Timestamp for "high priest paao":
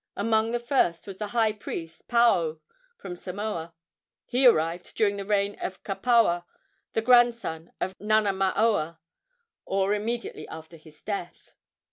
1.27-2.57